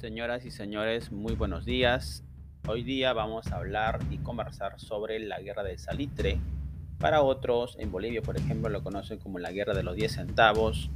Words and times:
Señoras 0.00 0.46
y 0.46 0.50
señores, 0.50 1.12
muy 1.12 1.34
buenos 1.34 1.66
días. 1.66 2.24
Hoy 2.66 2.82
día 2.84 3.12
vamos 3.12 3.48
a 3.48 3.56
hablar 3.56 4.00
y 4.10 4.16
conversar 4.16 4.80
sobre 4.80 5.18
la 5.18 5.40
guerra 5.40 5.62
del 5.62 5.78
salitre. 5.78 6.38
Para 6.98 7.20
otros, 7.20 7.76
en 7.78 7.92
Bolivia, 7.92 8.22
por 8.22 8.38
ejemplo, 8.38 8.70
lo 8.70 8.82
conocen 8.82 9.18
como 9.18 9.38
la 9.38 9.52
guerra 9.52 9.74
de 9.74 9.82
los 9.82 9.94
10 9.94 10.10
centavos 10.12 10.88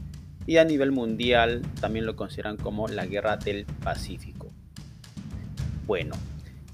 y 0.46 0.56
a 0.56 0.64
nivel 0.64 0.90
mundial 0.90 1.60
también 1.82 2.06
lo 2.06 2.16
consideran 2.16 2.56
como 2.56 2.88
la 2.88 3.04
guerra 3.04 3.36
del 3.36 3.66
Pacífico. 3.66 4.50
Bueno, 5.86 6.14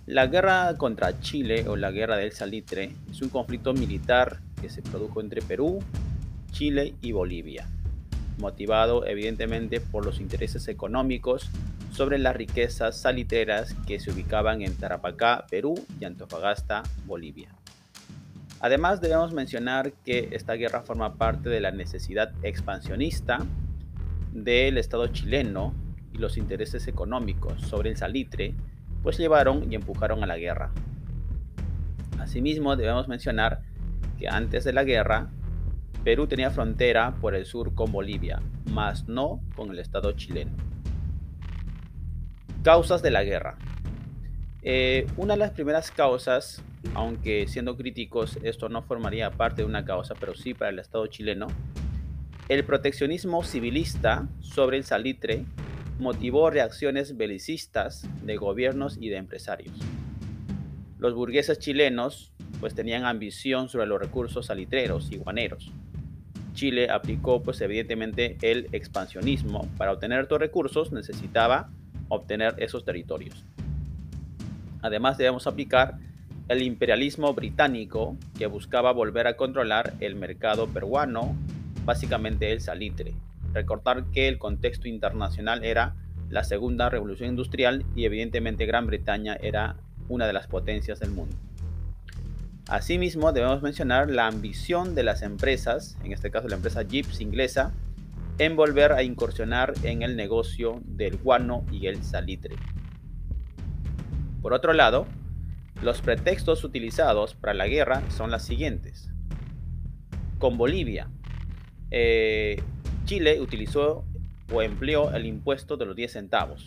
la 0.07 0.29
guerra 0.29 0.77
contra 0.77 1.19
Chile 1.19 1.67
o 1.67 1.75
la 1.75 1.91
guerra 1.91 2.17
del 2.17 2.31
salitre 2.31 2.93
es 3.11 3.23
un 3.23 3.31
conflicto 3.31 3.73
militar 3.73 4.39
que 4.63 4.71
se 4.71 4.83
produjo 4.83 5.21
entre 5.21 5.43
Perú, 5.43 5.81
Chile 6.53 6.95
y 7.03 7.11
Bolivia, 7.11 7.67
motivado 8.39 9.05
evidentemente 9.05 9.81
por 9.81 10.07
los 10.07 10.21
intereses 10.21 10.69
económicos 10.69 11.51
sobre 11.91 12.19
las 12.19 12.37
riquezas 12.37 13.01
salitreras 13.01 13.75
que 13.87 14.01
se 14.01 14.11
ubicaban 14.11 14.63
en 14.63 14.77
Tarapacá, 14.77 15.47
Perú 15.51 15.75
y 16.01 16.05
Antofagasta, 16.05 16.83
Bolivia. 17.05 17.55
Además 18.61 19.01
debemos 19.01 19.33
mencionar 19.33 19.93
que 20.05 20.29
esta 20.33 20.55
guerra 20.55 20.83
forma 20.83 21.15
parte 21.15 21.49
de 21.49 21.61
la 21.61 21.71
necesidad 21.71 22.33
expansionista 22.43 23.39
del 24.33 24.79
Estado 24.79 25.07
chileno 25.09 25.75
y 26.13 26.19
los 26.19 26.37
intereses 26.37 26.87
económicos 26.87 27.61
sobre 27.63 27.91
el 27.91 27.97
salitre, 27.97 28.55
pues 29.03 29.19
llevaron 29.19 29.73
y 29.73 29.77
empujaron 29.77 30.23
a 30.23 30.27
la 30.27 30.37
guerra. 30.37 30.71
Asimismo 32.19 32.77
debemos 32.77 33.09
mencionar 33.09 33.63
que 34.19 34.29
antes 34.29 34.65
de 34.65 34.75
la 34.75 34.85
guerra, 34.85 35.31
Perú 36.05 36.27
tenía 36.27 36.51
frontera 36.51 37.15
por 37.21 37.35
el 37.35 37.47
sur 37.47 37.75
con 37.75 37.91
Bolivia, 37.93 38.43
mas 38.67 39.09
no 39.09 39.41
con 39.57 39.71
el 39.71 39.79
Estado 39.79 40.13
chileno. 40.13 40.70
Causas 42.63 43.01
de 43.01 43.11
la 43.11 43.25
guerra. 43.25 43.57
Eh, 44.63 45.07
una 45.17 45.33
de 45.33 45.39
las 45.39 45.53
primeras 45.53 45.91
causas, 45.91 46.63
aunque 46.95 47.47
siendo 47.49 47.75
críticos 47.79 48.39
esto 48.43 48.69
no 48.69 48.83
formaría 48.83 49.31
parte 49.31 49.63
de 49.63 49.67
una 49.67 49.87
causa, 49.87 50.15
pero 50.15 50.35
sí 50.35 50.53
para 50.53 50.71
el 50.71 50.79
Estado 50.79 51.07
chileno, 51.07 51.47
el 52.51 52.63
proteccionismo 52.65 53.43
civilista 53.45 54.29
sobre 54.41 54.77
el 54.77 54.85
salitre 54.85 55.47
motivó 55.99 56.51
reacciones 56.51 57.17
belicistas 57.17 58.07
de 58.23 58.37
gobiernos 58.37 58.99
y 59.01 59.09
de 59.09 59.17
empresarios. 59.17 59.73
Los 60.99 61.15
burgueses 61.15 61.59
chilenos 61.59 62.35
pues 62.61 62.75
tenían 62.75 63.07
ambición 63.07 63.71
sobre 63.71 63.87
los 63.87 63.99
recursos 63.99 64.47
salitreros 64.47 65.11
y 65.11 65.17
guaneros. 65.17 65.73
Chile 66.53 66.91
aplicó 66.91 67.43
pues 67.43 67.59
evidentemente 67.63 68.37
el 68.43 68.69
expansionismo. 68.73 69.67
Para 69.79 69.93
obtener 69.93 70.21
estos 70.21 70.41
recursos 70.41 70.93
necesitaba 70.93 71.71
obtener 72.11 72.55
esos 72.59 72.85
territorios. 72.85 73.47
Además 74.83 75.17
debemos 75.17 75.47
aplicar 75.47 75.99
el 76.49 76.63
imperialismo 76.63 77.33
británico 77.33 78.17
que 78.37 78.47
buscaba 78.47 78.93
volver 78.93 79.27
a 79.27 79.37
controlar 79.37 79.95
el 80.01 80.17
mercado 80.17 80.67
peruano, 80.69 81.37
básicamente 81.85 82.53
el 82.53 82.61
salitre. 82.61 83.15
Recordar 83.55 84.05
que 84.13 84.29
el 84.29 84.39
contexto 84.39 84.89
internacional 84.89 85.65
era 85.65 85.95
la 86.29 86.45
segunda 86.45 86.89
revolución 86.89 87.31
industrial 87.31 87.85
y 87.95 88.05
evidentemente 88.05 88.67
Gran 88.67 88.87
Bretaña 88.87 89.37
era 89.41 89.77
una 90.09 90.27
de 90.27 90.33
las 90.33 90.49
potencias 90.49 90.99
del 91.01 91.11
mundo. 91.11 91.37
Asimismo, 92.69 93.33
debemos 93.33 93.63
mencionar 93.63 94.11
la 94.11 94.27
ambición 94.27 94.95
de 94.95 95.03
las 95.03 95.23
empresas, 95.23 95.97
en 96.05 96.13
este 96.13 96.31
caso 96.31 96.49
la 96.49 96.57
empresa 96.57 96.83
Jeeps 96.83 97.21
inglesa, 97.21 97.73
en 98.41 98.57
volver 98.57 98.93
a 98.93 99.03
incursionar 99.03 99.75
en 99.83 100.01
el 100.01 100.17
negocio 100.17 100.81
del 100.87 101.19
guano 101.19 101.67
y 101.71 101.89
el 101.89 102.03
salitre. 102.03 102.57
Por 104.41 104.55
otro 104.55 104.73
lado, 104.73 105.07
los 105.83 106.01
pretextos 106.01 106.65
utilizados 106.65 107.35
para 107.35 107.53
la 107.53 107.69
guerra 107.69 108.03
son 108.09 108.31
las 108.31 108.43
siguientes. 108.43 109.11
Con 110.39 110.57
Bolivia, 110.57 111.11
eh, 111.91 112.63
Chile 113.05 113.43
utilizó 113.43 114.07
o 114.51 114.63
empleó 114.63 115.15
el 115.15 115.27
impuesto 115.27 115.77
de 115.77 115.85
los 115.85 115.95
10 115.95 116.11
centavos 116.11 116.65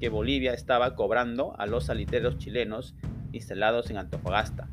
que 0.00 0.08
Bolivia 0.08 0.52
estaba 0.52 0.96
cobrando 0.96 1.54
a 1.56 1.66
los 1.66 1.84
salitreros 1.84 2.38
chilenos 2.38 2.96
instalados 3.30 3.90
en 3.90 3.98
Antofagasta. 3.98 4.68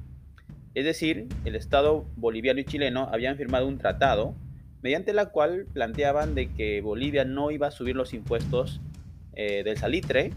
Es 0.74 0.84
decir, 0.84 1.28
el 1.46 1.56
Estado 1.56 2.08
boliviano 2.16 2.60
y 2.60 2.66
chileno 2.66 3.08
habían 3.14 3.38
firmado 3.38 3.68
un 3.68 3.78
tratado 3.78 4.34
mediante 4.82 5.14
la 5.14 5.28
cual 5.28 5.66
planteaban 5.74 6.36
de 6.36 6.52
que 6.54 6.82
Bolivia 6.82 7.26
no 7.26 7.52
iba 7.52 7.68
a 7.68 7.72
subir 7.72 7.96
los 7.96 8.14
impuestos 8.14 8.80
eh, 9.34 9.64
del 9.64 9.78
salitre 9.78 10.32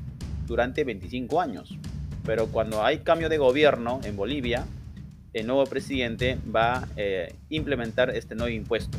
durante 0.46 0.84
25 0.84 1.40
años. 1.40 1.78
Pero 2.24 2.46
cuando 2.48 2.84
hay 2.84 2.98
cambio 2.98 3.28
de 3.28 3.38
gobierno 3.38 4.00
en 4.04 4.16
Bolivia, 4.16 4.64
el 5.32 5.46
nuevo 5.46 5.64
presidente 5.66 6.38
va 6.54 6.78
a 6.78 6.88
eh, 6.96 7.34
implementar 7.48 8.10
este 8.10 8.34
nuevo 8.34 8.50
impuesto. 8.50 8.98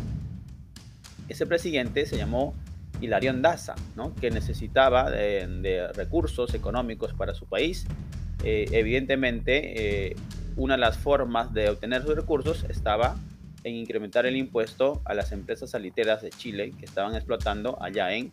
Ese 1.30 1.46
presidente 1.46 2.06
se 2.06 2.18
llamó 2.18 2.54
Hilarión 3.02 3.42
Daza, 3.42 3.76
¿no? 3.96 4.14
que 4.16 4.30
necesitaba 4.30 5.10
de, 5.10 5.90
recursos 5.94 6.54
económicos 6.54 7.14
para 7.14 7.34
su 7.34 7.46
país. 7.46 7.86
Eh, 8.44 8.66
evidentemente, 8.72 10.16
una 10.56 10.76
de 10.76 10.82
las 10.82 10.98
formas 10.98 11.54
de 11.54 11.70
obtener 11.70 12.04
sus 12.04 12.16
recursos 12.16 12.66
estaba 12.70 13.16
en 13.64 13.76
incrementar 13.76 14.26
el 14.26 14.36
impuesto 14.36 15.02
a 15.06 15.14
las 15.14 15.32
empresas 15.32 15.72
saliteras 15.72 16.22
de 16.22 16.30
Chile 16.30 16.74
que 16.78 16.86
estaban 16.86 17.16
explotando 17.16 17.82
allá 17.82 18.14
en 18.14 18.32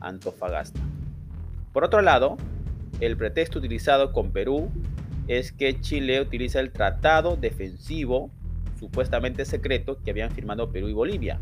Antofagasta. 0.00 0.80
Por 1.72 1.84
otro 1.84 2.00
lado, 2.02 2.36
el 3.00 3.16
pretexto 3.16 3.58
utilizado 3.58 4.12
con 4.12 4.32
Perú 4.32 4.70
es 5.28 5.52
que 5.52 5.80
Chile 5.80 6.20
utiliza 6.20 6.60
el 6.60 6.72
tratado 6.72 7.36
defensivo 7.36 8.30
supuestamente 8.78 9.44
secreto 9.44 10.02
que 10.02 10.10
habían 10.10 10.30
firmado 10.30 10.72
Perú 10.72 10.88
y 10.88 10.92
Bolivia 10.92 11.38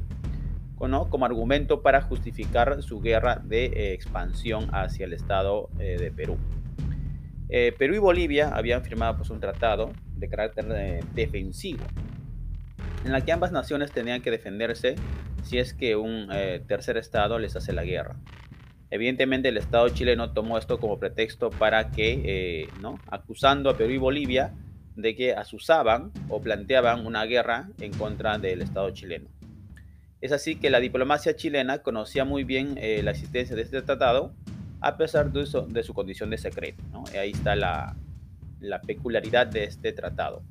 como 0.78 1.26
argumento 1.26 1.82
para 1.82 2.00
justificar 2.03 2.82
su 2.82 3.00
guerra 3.00 3.43
de 3.44 3.66
eh, 3.66 3.93
expansión 3.93 4.69
hacia 4.72 5.06
el 5.06 5.12
Estado 5.12 5.69
eh, 5.78 5.97
de 5.99 6.12
Perú. 6.12 6.37
Eh, 7.49 7.75
Perú 7.76 7.94
y 7.94 7.99
Bolivia 7.99 8.50
habían 8.55 8.84
firmado 8.84 9.16
pues, 9.16 9.31
un 9.31 9.41
tratado 9.41 9.91
de 10.16 10.28
carácter 10.28 11.03
defensivo 11.15 11.82
en 13.08 13.12
la 13.12 13.22
que 13.22 13.32
ambas 13.32 13.52
naciones 13.52 13.91
tenían 13.91 14.20
que 14.20 14.30
defenderse 14.30 14.94
si 15.42 15.56
es 15.58 15.72
que 15.72 15.96
un 15.96 16.28
eh, 16.30 16.62
tercer 16.69 16.98
estado 16.98 17.38
les 17.38 17.56
hace 17.56 17.72
la 17.72 17.82
guerra. 17.82 18.16
Evidentemente 18.91 19.48
el 19.48 19.56
Estado 19.56 19.88
chileno 19.88 20.32
tomó 20.32 20.58
esto 20.58 20.78
como 20.78 20.98
pretexto 20.98 21.48
para 21.48 21.91
que, 21.91 22.20
eh, 22.24 22.69
¿no? 22.82 22.98
acusando 23.10 23.70
a 23.70 23.76
Perú 23.78 23.92
y 23.92 23.98
Bolivia 23.98 24.52
de 24.94 25.16
que 25.16 25.32
asusaban 25.32 26.12
o 26.28 26.41
planteaban 26.42 27.06
una 27.06 27.24
guerra 27.24 27.70
en 27.80 27.92
contra 27.92 28.38
del 28.38 28.60
Estado 28.60 28.91
chileno. 28.91 29.28
Es 30.20 30.32
así 30.32 30.56
que 30.56 30.69
la 30.69 30.80
diplomacia 30.80 31.34
chilena 31.34 31.78
conocía 31.78 32.26
muy 32.26 32.44
bien 32.44 32.76
eh, 32.76 33.02
la 33.02 33.12
existencia 33.12 33.56
de 33.56 33.62
este 33.62 33.80
tratado 33.80 34.34
a 34.80 34.98
pesar 34.98 35.32
de 35.32 35.46
su, 35.46 35.66
de 35.66 35.82
su 35.82 35.94
condición 35.94 36.28
de 36.28 36.36
secreto. 36.36 36.82
ahí 37.19 37.30
está 37.30 37.56
la, 37.56 37.96
la 38.60 38.82
peculiaridad 38.82 39.46
de 39.46 39.64
este 39.64 39.92
tratado. 39.92 40.42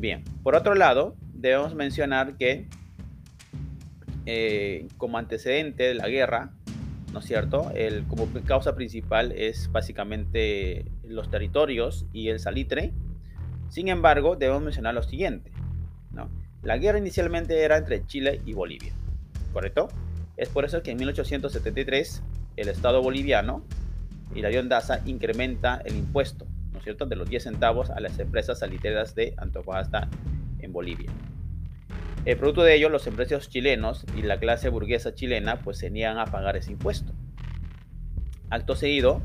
Bien, 0.00 0.24
por 0.42 0.54
otro 0.54 0.74
lado, 0.74 1.14
debemos 1.34 1.74
mencionar 1.74 2.38
que 2.38 2.66
eh, 4.24 4.88
como 4.96 5.18
antecedente 5.18 5.82
de 5.82 5.94
la 5.94 6.08
guerra, 6.08 6.52
¿no 7.12 7.18
es 7.18 7.26
cierto? 7.26 7.70
Como 8.08 8.26
causa 8.46 8.74
principal 8.74 9.30
es 9.32 9.70
básicamente 9.70 10.86
los 11.04 11.30
territorios 11.30 12.06
y 12.14 12.28
el 12.28 12.40
salitre. 12.40 12.94
Sin 13.68 13.88
embargo, 13.88 14.36
debemos 14.36 14.62
mencionar 14.62 14.94
lo 14.94 15.02
siguiente. 15.02 15.52
¿no? 16.12 16.30
La 16.62 16.78
guerra 16.78 16.96
inicialmente 16.96 17.62
era 17.62 17.76
entre 17.76 18.06
Chile 18.06 18.40
y 18.46 18.54
Bolivia, 18.54 18.94
¿correcto? 19.52 19.88
Es 20.38 20.48
por 20.48 20.64
eso 20.64 20.82
que 20.82 20.92
en 20.92 20.96
1873 20.96 22.22
el 22.56 22.68
Estado 22.70 23.02
boliviano, 23.02 23.62
y 24.34 24.40
la 24.40 24.50
Daza, 24.62 25.02
incrementa 25.04 25.82
el 25.84 25.96
impuesto 25.96 26.46
cierto?, 26.82 27.06
de 27.06 27.16
los 27.16 27.28
10 27.28 27.42
centavos 27.42 27.90
a 27.90 28.00
las 28.00 28.18
empresas 28.18 28.58
saliteras 28.60 29.14
de 29.14 29.34
Antofagasta 29.36 30.08
en 30.58 30.72
Bolivia. 30.72 31.10
El 32.24 32.36
producto 32.36 32.62
de 32.62 32.74
ello, 32.74 32.90
los 32.90 33.06
empresarios 33.06 33.48
chilenos 33.48 34.04
y 34.16 34.22
la 34.22 34.38
clase 34.38 34.68
burguesa 34.68 35.14
chilena 35.14 35.60
pues 35.60 35.78
se 35.78 35.90
niegan 35.90 36.18
a 36.18 36.26
pagar 36.26 36.56
ese 36.56 36.72
impuesto. 36.72 37.12
Acto 38.50 38.76
seguido, 38.76 39.22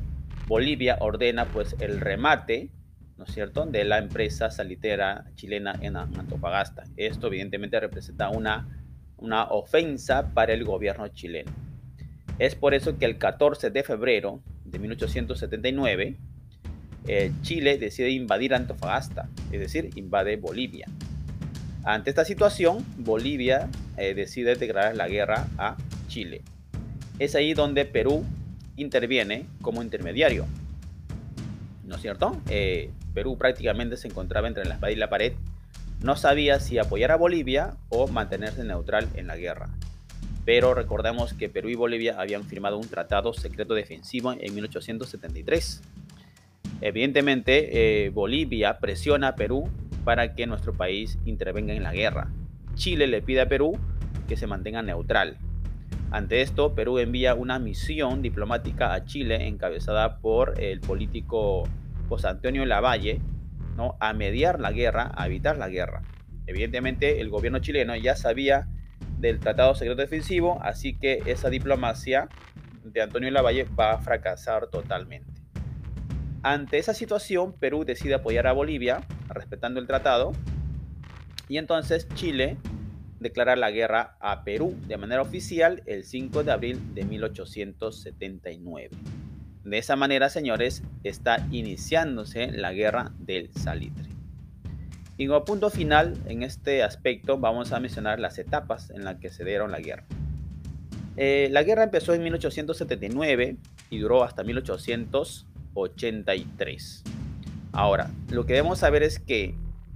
Bolivia 0.47 0.97
ordena 1.01 1.45
pues 1.45 1.75
el 1.79 1.99
remate, 1.99 2.69
¿no 3.17 3.25
es 3.25 3.33
cierto?, 3.33 3.65
de 3.65 3.83
la 3.83 3.97
empresa 3.97 4.49
salitera 4.49 5.25
chilena 5.35 5.73
en 5.81 5.97
Antofagasta. 5.97 6.83
Esto 6.95 7.27
evidentemente 7.27 7.79
representa 7.79 8.29
una, 8.29 8.67
una 9.17 9.45
ofensa 9.45 10.33
para 10.33 10.53
el 10.53 10.63
gobierno 10.63 11.07
chileno. 11.09 11.51
Es 12.39 12.55
por 12.55 12.73
eso 12.73 12.97
que 12.97 13.05
el 13.05 13.17
14 13.17 13.71
de 13.71 13.83
febrero 13.83 14.41
de 14.65 14.79
1879, 14.79 16.17
eh, 17.07 17.31
Chile 17.41 17.77
decide 17.77 18.09
invadir 18.09 18.53
Antofagasta, 18.53 19.29
es 19.51 19.59
decir, 19.59 19.89
invade 19.95 20.37
Bolivia. 20.37 20.87
Ante 21.83 22.09
esta 22.09 22.25
situación, 22.25 22.83
Bolivia 22.97 23.69
eh, 23.97 24.15
decide 24.15 24.55
declarar 24.55 24.95
la 24.95 25.07
guerra 25.07 25.47
a 25.57 25.77
Chile. 26.07 26.41
Es 27.19 27.35
ahí 27.35 27.53
donde 27.53 27.85
Perú 27.85 28.25
interviene 28.75 29.45
como 29.61 29.83
intermediario. 29.83 30.47
¿No 31.85 31.95
es 31.95 32.01
cierto? 32.01 32.41
Eh, 32.49 32.89
Perú 33.13 33.37
prácticamente 33.37 33.97
se 33.97 34.07
encontraba 34.07 34.47
entre 34.47 34.65
la 34.65 34.75
espada 34.75 34.91
y 34.91 34.95
la 34.95 35.09
pared. 35.09 35.33
No 36.01 36.15
sabía 36.15 36.59
si 36.59 36.79
apoyar 36.79 37.11
a 37.11 37.17
Bolivia 37.17 37.77
o 37.89 38.07
mantenerse 38.07 38.63
neutral 38.63 39.07
en 39.13 39.27
la 39.27 39.37
guerra. 39.37 39.69
Pero 40.43 40.73
recordemos 40.73 41.33
que 41.33 41.49
Perú 41.49 41.69
y 41.69 41.75
Bolivia 41.75 42.19
habían 42.19 42.43
firmado 42.45 42.77
un 42.77 42.87
tratado 42.87 43.33
secreto 43.33 43.73
defensivo 43.73 44.31
en 44.31 44.53
1873. 44.53 45.81
Evidentemente, 46.81 48.05
eh, 48.05 48.09
Bolivia 48.09 48.79
presiona 48.79 49.29
a 49.29 49.35
Perú 49.35 49.69
para 50.03 50.35
que 50.35 50.45
nuestro 50.45 50.73
país 50.73 51.17
intervenga 51.25 51.73
en 51.73 51.83
la 51.83 51.93
guerra. 51.93 52.31
Chile 52.75 53.07
le 53.07 53.21
pide 53.21 53.41
a 53.41 53.47
Perú 53.47 53.77
que 54.27 54.37
se 54.37 54.47
mantenga 54.47 54.81
neutral. 54.81 55.37
Ante 56.11 56.41
esto, 56.41 56.75
Perú 56.75 56.99
envía 56.99 57.35
una 57.35 57.59
misión 57.59 58.21
diplomática 58.21 58.93
a 58.93 59.05
Chile 59.05 59.47
encabezada 59.47 60.19
por 60.19 60.61
el 60.61 60.79
político 60.79 61.63
José 62.07 62.27
Antonio 62.27 62.65
Lavalle 62.65 63.19
¿no? 63.75 63.97
a 63.99 64.13
mediar 64.13 64.59
la 64.59 64.71
guerra, 64.71 65.11
a 65.15 65.25
evitar 65.25 65.57
la 65.57 65.69
guerra. 65.69 66.03
Evidentemente, 66.47 67.21
el 67.21 67.29
gobierno 67.29 67.59
chileno 67.59 67.95
ya 67.95 68.15
sabía 68.15 68.67
del 69.17 69.39
Tratado 69.39 69.73
Secreto 69.75 70.01
Defensivo, 70.01 70.59
así 70.61 70.95
que 70.95 71.23
esa 71.25 71.49
diplomacia 71.49 72.29
de 72.83 73.01
Antonio 73.01 73.31
Lavalle 73.31 73.65
va 73.77 73.93
a 73.93 73.97
fracasar 73.97 74.67
totalmente. 74.67 75.34
Ante 76.45 76.77
esa 76.77 76.93
situación, 76.93 77.53
Perú 77.53 77.85
decide 77.85 78.13
apoyar 78.13 78.45
a 78.45 78.53
Bolivia, 78.53 79.01
respetando 79.29 79.79
el 79.79 79.87
tratado, 79.87 80.31
y 81.49 81.57
entonces 81.57 82.07
Chile 82.13 82.57
declara 83.19 83.55
la 83.55 83.71
guerra 83.71 84.15
a 84.19 84.43
Perú 84.43 84.75
de 84.85 84.95
manera 84.97 85.23
oficial 85.23 85.81
el 85.87 86.03
5 86.03 86.43
de 86.43 86.51
abril 86.51 86.93
de 86.93 87.03
1879. 87.03 88.89
De 89.63 89.77
esa 89.79 89.95
manera, 89.95 90.29
señores, 90.29 90.83
está 91.03 91.47
iniciándose 91.49 92.51
la 92.51 92.73
guerra 92.73 93.11
del 93.17 93.51
salitre. 93.51 94.09
Y 95.17 95.25
como 95.25 95.45
punto 95.45 95.71
final 95.71 96.13
en 96.27 96.43
este 96.43 96.83
aspecto 96.83 97.39
vamos 97.39 97.71
a 97.71 97.79
mencionar 97.79 98.19
las 98.19 98.37
etapas 98.37 98.91
en 98.91 99.03
las 99.03 99.15
que 99.15 99.31
se 99.31 99.43
dieron 99.45 99.71
la 99.71 99.79
guerra. 99.79 100.05
Eh, 101.17 101.47
la 101.49 101.63
guerra 101.63 101.85
empezó 101.85 102.13
en 102.13 102.21
1879 102.21 103.57
y 103.89 103.97
duró 103.97 104.23
hasta 104.23 104.43
1883. 105.75 107.03
Ahora, 107.71 108.09
lo 108.29 108.45
que 108.45 108.53
debemos 108.53 108.79
saber 108.79 109.03
es 109.03 109.19
que 109.19 109.55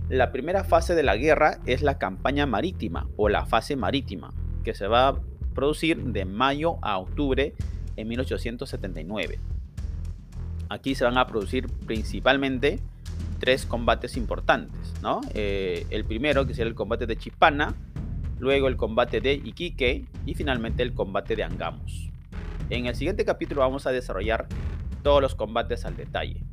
la 0.10 0.32
primera 0.32 0.64
fase 0.64 0.96
de 0.96 1.04
la 1.04 1.16
guerra 1.16 1.60
es 1.66 1.82
la 1.82 1.98
campaña 1.98 2.46
marítima 2.46 3.08
o 3.16 3.30
la 3.30 3.46
fase 3.46 3.76
marítima, 3.76 4.34
que 4.64 4.74
se 4.74 4.88
va 4.88 5.08
a 5.08 5.20
producir 5.54 5.98
de 6.04 6.26
mayo 6.26 6.78
a 6.82 6.98
octubre 6.98 7.54
en 7.96 8.08
1879. 8.08 9.40
Aquí 10.70 10.96
se 10.96 11.04
van 11.04 11.18
a 11.18 11.28
producir 11.28 11.68
principalmente 11.86 12.80
tres 13.40 13.66
combates 13.66 14.18
importantes, 14.18 14.94
¿no? 15.02 15.22
Eh, 15.34 15.86
el 15.90 16.06
primero, 16.06 16.46
que 16.46 16.54
será 16.54 16.68
el 16.68 16.76
combate 16.76 17.08
de 17.08 17.18
Chipana, 17.18 17.74
luego 18.40 18.68
el 18.68 18.78
combate 18.78 19.22
de 19.22 19.34
Iquique 19.34 20.06
y 20.26 20.34
finalmente 20.34 20.84
el 20.84 20.94
combate 20.94 21.36
de 21.36 21.44
Angamos. 21.44 22.10
En 22.70 22.86
el 22.86 22.96
siguiente 22.96 23.26
capítulo 23.26 23.62
vamos 23.62 23.88
a 23.88 23.92
desarrollar 23.92 24.48
todos 25.02 25.22
los 25.22 25.36
combates 25.36 25.86
al 25.86 25.96
detalle. 25.96 26.44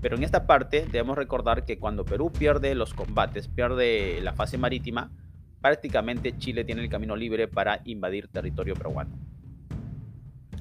Pero 0.00 0.16
en 0.16 0.24
esta 0.24 0.46
parte 0.46 0.86
debemos 0.90 1.16
recordar 1.16 1.64
que 1.64 1.78
cuando 1.78 2.04
Perú 2.04 2.32
pierde 2.32 2.74
los 2.74 2.92
combates, 2.92 3.48
pierde 3.48 4.20
la 4.20 4.32
fase 4.32 4.58
marítima, 4.58 5.12
prácticamente 5.60 6.36
Chile 6.36 6.64
tiene 6.64 6.82
el 6.82 6.88
camino 6.88 7.14
libre 7.14 7.46
para 7.46 7.80
invadir 7.84 8.28
territorio 8.28 8.74
peruano. 8.74 9.16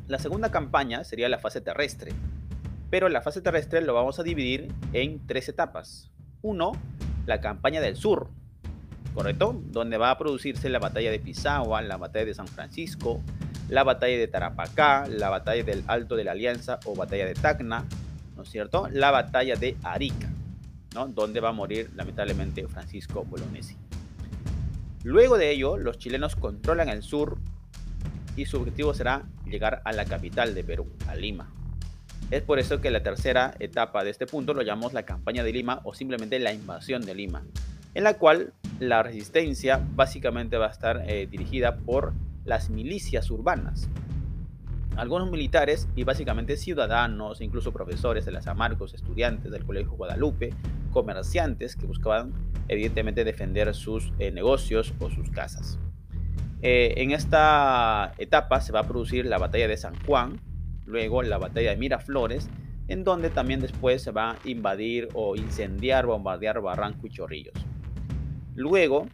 La 0.07 0.19
segunda 0.19 0.51
campaña 0.51 1.03
sería 1.03 1.27
la 1.27 1.39
fase 1.39 1.61
terrestre, 1.61 2.11
pero 2.89 3.09
la 3.09 3.21
fase 3.21 3.41
terrestre 3.41 3.81
lo 3.81 3.93
vamos 3.93 4.19
a 4.19 4.23
dividir 4.23 4.67
en 4.93 5.25
tres 5.25 5.49
etapas. 5.49 6.11
Uno, 6.41 6.73
la 7.25 7.41
campaña 7.41 7.81
del 7.81 7.95
sur, 7.95 8.29
¿correcto? 9.13 9.59
Donde 9.71 9.97
va 9.97 10.11
a 10.11 10.17
producirse 10.17 10.69
la 10.69 10.79
batalla 10.79 11.09
de 11.09 11.19
Pisagua, 11.19 11.81
la 11.81 11.97
batalla 11.97 12.25
de 12.25 12.33
San 12.33 12.47
Francisco, 12.47 13.21
la 13.71 13.85
batalla 13.85 14.17
de 14.17 14.27
Tarapacá, 14.27 15.07
la 15.07 15.29
batalla 15.29 15.63
del 15.63 15.85
Alto 15.87 16.17
de 16.17 16.25
la 16.25 16.33
Alianza 16.33 16.81
o 16.83 16.93
batalla 16.93 17.25
de 17.25 17.33
Tacna, 17.33 17.85
¿no 18.35 18.43
es 18.43 18.49
cierto? 18.49 18.89
La 18.91 19.11
batalla 19.11 19.55
de 19.55 19.77
Arica, 19.81 20.29
¿no? 20.93 21.07
Donde 21.07 21.39
va 21.39 21.49
a 21.49 21.53
morir 21.53 21.89
lamentablemente 21.95 22.67
Francisco 22.67 23.23
Bolognesi. 23.23 23.77
Luego 25.05 25.37
de 25.37 25.51
ello, 25.51 25.77
los 25.77 25.97
chilenos 25.97 26.35
controlan 26.35 26.89
el 26.89 27.01
sur 27.01 27.37
y 28.35 28.45
su 28.45 28.57
objetivo 28.57 28.93
será 28.93 29.23
llegar 29.45 29.81
a 29.85 29.93
la 29.93 30.03
capital 30.03 30.53
de 30.53 30.65
Perú, 30.65 30.91
a 31.07 31.15
Lima. 31.15 31.49
Es 32.29 32.41
por 32.41 32.59
eso 32.59 32.81
que 32.81 32.91
la 32.91 33.03
tercera 33.03 33.55
etapa 33.59 34.03
de 34.03 34.09
este 34.09 34.27
punto 34.27 34.53
lo 34.53 34.63
llamamos 34.63 34.91
la 34.91 35.03
campaña 35.03 35.45
de 35.45 35.53
Lima 35.53 35.79
o 35.85 35.93
simplemente 35.93 36.39
la 36.39 36.51
invasión 36.51 37.05
de 37.05 37.15
Lima, 37.15 37.43
en 37.93 38.03
la 38.03 38.15
cual 38.15 38.51
la 38.79 39.01
resistencia 39.01 39.81
básicamente 39.95 40.57
va 40.57 40.67
a 40.67 40.71
estar 40.71 41.03
eh, 41.07 41.25
dirigida 41.31 41.77
por 41.77 42.11
las 42.45 42.69
milicias 42.69 43.29
urbanas, 43.31 43.89
algunos 44.95 45.31
militares 45.31 45.87
y 45.95 46.03
básicamente 46.03 46.57
ciudadanos, 46.57 47.41
incluso 47.41 47.71
profesores 47.71 48.25
de 48.25 48.31
la 48.31 48.41
San 48.41 48.57
Marcos, 48.57 48.93
estudiantes 48.93 49.51
del 49.51 49.65
Colegio 49.65 49.91
Guadalupe, 49.93 50.53
comerciantes 50.91 51.75
que 51.75 51.85
buscaban 51.85 52.33
evidentemente 52.67 53.23
defender 53.23 53.73
sus 53.73 54.11
eh, 54.19 54.31
negocios 54.31 54.93
o 54.99 55.09
sus 55.09 55.29
casas. 55.29 55.79
Eh, 56.61 56.93
en 56.97 57.11
esta 57.11 58.13
etapa 58.17 58.61
se 58.61 58.71
va 58.71 58.81
a 58.81 58.87
producir 58.87 59.25
la 59.25 59.37
batalla 59.37 59.67
de 59.67 59.77
San 59.77 59.95
Juan, 60.05 60.39
luego 60.85 61.23
la 61.23 61.37
batalla 61.37 61.71
de 61.71 61.77
Miraflores, 61.77 62.49
en 62.87 63.03
donde 63.03 63.29
también 63.29 63.61
después 63.61 64.03
se 64.03 64.11
va 64.11 64.31
a 64.31 64.37
invadir 64.43 65.07
o 65.13 65.35
incendiar, 65.35 66.05
bombardear 66.05 66.61
Barranco 66.61 67.07
y 67.07 67.09
Chorrillos. 67.09 67.55
Luego 68.53 69.07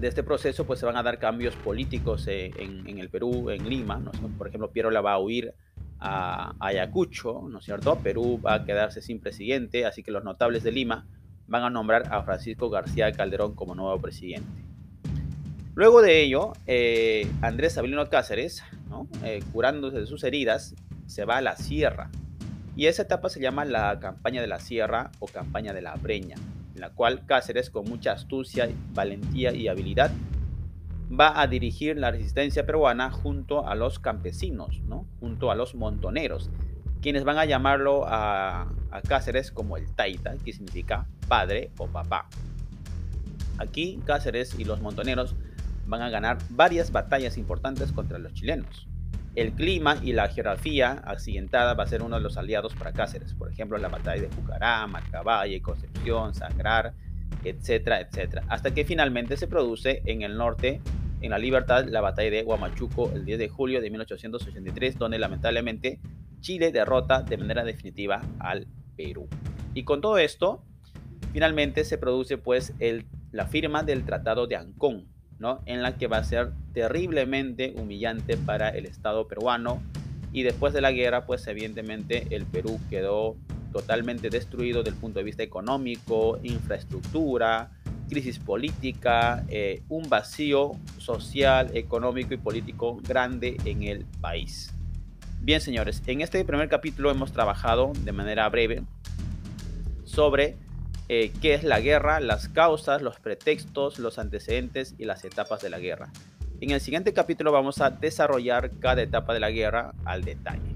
de 0.00 0.08
este 0.08 0.22
proceso 0.22 0.64
pues 0.64 0.80
se 0.80 0.86
van 0.86 0.96
a 0.96 1.02
dar 1.02 1.18
cambios 1.18 1.54
políticos 1.56 2.26
eh, 2.26 2.50
en, 2.56 2.98
el 2.98 3.10
Perú, 3.10 3.50
en 3.50 3.68
Lima, 3.68 4.00
por 4.38 4.48
ejemplo 4.48 4.70
Piero 4.70 4.90
la 4.90 5.00
va 5.00 5.12
a 5.12 5.18
huir 5.18 5.54
a, 5.98 6.54
Ayacucho, 6.58 7.42
¿no 7.48 7.58
es 7.58 7.64
cierto? 7.64 7.98
Perú 7.98 8.40
va 8.44 8.54
a 8.54 8.64
quedarse 8.64 9.02
sin 9.02 9.20
presidente, 9.20 9.84
así 9.84 10.02
que 10.02 10.10
los 10.10 10.24
notables 10.24 10.62
de 10.62 10.72
Lima 10.72 11.06
van 11.46 11.64
a 11.64 11.70
nombrar 11.70 12.12
a 12.12 12.22
Francisco 12.22 12.70
García 12.70 13.12
Calderón 13.12 13.54
como 13.54 13.74
nuevo 13.74 14.00
presidente. 14.00 14.64
Luego 15.74 16.00
de 16.00 16.22
ello, 16.22 16.52
eh, 16.66 17.30
Andrés 17.42 17.76
Avelino 17.76 18.08
Cáceres, 18.08 18.62
eh, 19.24 19.42
curándose 19.52 20.00
de 20.00 20.06
sus 20.06 20.24
heridas, 20.24 20.74
se 21.06 21.24
va 21.24 21.36
a 21.38 21.42
la 21.42 21.56
sierra. 21.56 22.10
Y 22.76 22.86
esa 22.86 23.02
etapa 23.02 23.28
se 23.28 23.40
llama 23.40 23.64
la 23.64 23.98
campaña 24.00 24.40
de 24.40 24.46
la 24.46 24.60
sierra 24.60 25.10
o 25.18 25.26
campaña 25.26 25.72
de 25.72 25.82
la 25.82 25.94
breña 25.96 26.36
la 26.80 26.90
cual 26.90 27.26
Cáceres, 27.26 27.70
con 27.70 27.84
mucha 27.84 28.12
astucia, 28.12 28.68
valentía 28.92 29.52
y 29.52 29.68
habilidad, 29.68 30.10
va 31.10 31.40
a 31.40 31.46
dirigir 31.46 31.96
la 31.96 32.10
resistencia 32.10 32.66
peruana 32.66 33.10
junto 33.10 33.66
a 33.66 33.74
los 33.74 33.98
campesinos, 33.98 34.80
¿no? 34.82 35.06
junto 35.18 35.50
a 35.50 35.54
los 35.54 35.74
montoneros, 35.74 36.50
quienes 37.02 37.24
van 37.24 37.38
a 37.38 37.44
llamarlo 37.44 38.04
a, 38.06 38.68
a 38.90 39.02
Cáceres 39.02 39.50
como 39.50 39.76
el 39.76 39.90
Taita, 39.92 40.36
que 40.44 40.52
significa 40.52 41.06
padre 41.28 41.70
o 41.78 41.86
papá. 41.86 42.28
Aquí 43.58 44.00
Cáceres 44.04 44.58
y 44.58 44.64
los 44.64 44.80
montoneros 44.80 45.34
van 45.86 46.02
a 46.02 46.10
ganar 46.10 46.38
varias 46.50 46.92
batallas 46.92 47.36
importantes 47.36 47.92
contra 47.92 48.18
los 48.18 48.32
chilenos. 48.32 48.89
El 49.34 49.52
clima 49.52 49.96
y 50.02 50.12
la 50.12 50.28
geografía 50.28 51.02
accidentada 51.04 51.74
va 51.74 51.84
a 51.84 51.86
ser 51.86 52.02
uno 52.02 52.16
de 52.16 52.22
los 52.22 52.36
aliados 52.36 52.74
para 52.74 52.92
Cáceres, 52.92 53.34
por 53.34 53.50
ejemplo, 53.50 53.78
la 53.78 53.88
batalla 53.88 54.22
de 54.22 54.28
Pucará, 54.28 54.86
Marcaballe, 54.88 55.62
Concepción, 55.62 56.34
Sangrar, 56.34 56.94
etcétera, 57.44 58.00
etcétera, 58.00 58.42
hasta 58.48 58.74
que 58.74 58.84
finalmente 58.84 59.36
se 59.36 59.46
produce 59.46 60.02
en 60.04 60.22
el 60.22 60.36
norte, 60.36 60.80
en 61.20 61.30
la 61.30 61.38
libertad, 61.38 61.86
la 61.86 62.00
batalla 62.00 62.30
de 62.30 62.42
Huamachuco 62.42 63.12
el 63.14 63.24
10 63.24 63.38
de 63.38 63.48
julio 63.48 63.80
de 63.80 63.90
1883, 63.90 64.98
donde 64.98 65.18
lamentablemente 65.18 66.00
Chile 66.40 66.72
derrota 66.72 67.22
de 67.22 67.36
manera 67.36 67.64
definitiva 67.64 68.22
al 68.38 68.66
Perú. 68.96 69.28
Y 69.74 69.84
con 69.84 70.00
todo 70.00 70.18
esto, 70.18 70.64
finalmente 71.32 71.84
se 71.84 71.98
produce 71.98 72.36
pues 72.36 72.74
la 73.30 73.46
firma 73.46 73.84
del 73.84 74.04
Tratado 74.04 74.46
de 74.46 74.56
Ancón, 74.56 75.06
en 75.66 75.82
la 75.82 75.96
que 75.96 76.06
va 76.06 76.18
a 76.18 76.24
ser 76.24 76.52
terriblemente 76.74 77.74
humillante 77.76 78.36
para 78.36 78.68
el 78.70 78.86
Estado 78.86 79.26
peruano. 79.26 79.82
Y 80.32 80.42
después 80.42 80.72
de 80.72 80.80
la 80.80 80.92
guerra, 80.92 81.26
pues 81.26 81.46
evidentemente 81.46 82.26
el 82.30 82.46
Perú 82.46 82.78
quedó 82.88 83.36
totalmente 83.72 84.30
destruido 84.30 84.82
desde 84.82 84.94
el 84.94 85.00
punto 85.00 85.18
de 85.18 85.24
vista 85.24 85.42
económico, 85.42 86.38
infraestructura, 86.42 87.70
crisis 88.08 88.38
política, 88.38 89.44
eh, 89.48 89.82
un 89.88 90.08
vacío 90.08 90.72
social, 90.98 91.70
económico 91.74 92.34
y 92.34 92.36
político 92.36 93.00
grande 93.06 93.56
en 93.64 93.84
el 93.84 94.04
país. 94.20 94.74
Bien, 95.40 95.60
señores, 95.60 96.02
en 96.06 96.20
este 96.20 96.44
primer 96.44 96.68
capítulo 96.68 97.10
hemos 97.10 97.32
trabajado 97.32 97.92
de 98.04 98.12
manera 98.12 98.48
breve 98.48 98.82
sobre 100.04 100.56
eh, 101.12 101.32
qué 101.42 101.54
es 101.54 101.64
la 101.64 101.80
guerra, 101.80 102.20
las 102.20 102.48
causas, 102.48 103.02
los 103.02 103.18
pretextos, 103.18 103.98
los 103.98 104.20
antecedentes 104.20 104.94
y 104.96 105.06
las 105.06 105.24
etapas 105.24 105.60
de 105.60 105.68
la 105.68 105.80
guerra. 105.80 106.12
En 106.60 106.70
el 106.70 106.80
siguiente 106.80 107.12
capítulo 107.12 107.50
vamos 107.50 107.80
a 107.80 107.90
desarrollar 107.90 108.70
cada 108.78 109.02
etapa 109.02 109.34
de 109.34 109.40
la 109.40 109.50
guerra 109.50 109.92
al 110.04 110.22
detalle. 110.22 110.69